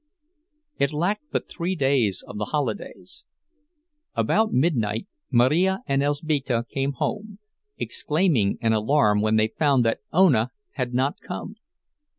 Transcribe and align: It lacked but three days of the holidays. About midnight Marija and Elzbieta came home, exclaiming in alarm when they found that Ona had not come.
It 0.79 0.91
lacked 0.91 1.25
but 1.31 1.47
three 1.47 1.75
days 1.75 2.23
of 2.25 2.39
the 2.39 2.45
holidays. 2.45 3.27
About 4.15 4.51
midnight 4.51 5.05
Marija 5.29 5.81
and 5.85 6.01
Elzbieta 6.01 6.63
came 6.71 6.93
home, 6.93 7.37
exclaiming 7.77 8.57
in 8.61 8.73
alarm 8.73 9.21
when 9.21 9.35
they 9.35 9.49
found 9.59 9.85
that 9.85 9.99
Ona 10.11 10.49
had 10.71 10.95
not 10.95 11.19
come. 11.21 11.57